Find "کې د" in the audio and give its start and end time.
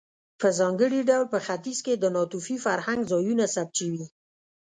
1.85-2.05